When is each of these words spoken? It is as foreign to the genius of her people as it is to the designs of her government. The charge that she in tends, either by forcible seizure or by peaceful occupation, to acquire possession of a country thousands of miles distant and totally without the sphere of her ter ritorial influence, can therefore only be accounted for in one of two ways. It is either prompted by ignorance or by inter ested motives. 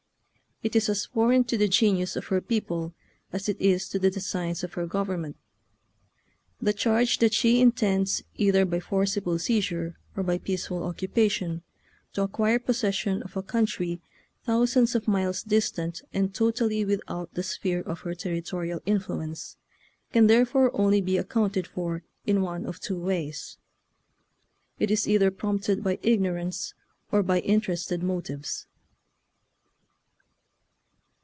It 0.63 0.75
is 0.75 0.87
as 0.89 1.07
foreign 1.07 1.43
to 1.45 1.57
the 1.57 1.67
genius 1.67 2.15
of 2.15 2.25
her 2.25 2.39
people 2.39 2.93
as 3.33 3.49
it 3.49 3.59
is 3.59 3.89
to 3.89 3.97
the 3.97 4.11
designs 4.11 4.63
of 4.63 4.73
her 4.73 4.85
government. 4.85 5.35
The 6.61 6.71
charge 6.71 7.17
that 7.17 7.33
she 7.33 7.59
in 7.59 7.71
tends, 7.71 8.21
either 8.35 8.63
by 8.65 8.79
forcible 8.79 9.39
seizure 9.39 9.97
or 10.15 10.21
by 10.21 10.37
peaceful 10.37 10.83
occupation, 10.83 11.63
to 12.13 12.21
acquire 12.21 12.59
possession 12.59 13.23
of 13.23 13.35
a 13.35 13.41
country 13.41 14.01
thousands 14.43 14.93
of 14.93 15.07
miles 15.07 15.41
distant 15.41 16.03
and 16.13 16.31
totally 16.31 16.85
without 16.85 17.33
the 17.33 17.41
sphere 17.41 17.81
of 17.81 18.01
her 18.01 18.13
ter 18.13 18.29
ritorial 18.29 18.81
influence, 18.85 19.57
can 20.13 20.27
therefore 20.27 20.69
only 20.79 21.01
be 21.01 21.17
accounted 21.17 21.65
for 21.65 22.03
in 22.27 22.43
one 22.43 22.67
of 22.67 22.79
two 22.79 22.99
ways. 22.99 23.57
It 24.77 24.91
is 24.91 25.07
either 25.07 25.31
prompted 25.31 25.83
by 25.83 25.97
ignorance 26.03 26.75
or 27.11 27.23
by 27.23 27.39
inter 27.41 27.73
ested 27.73 28.03
motives. 28.03 28.67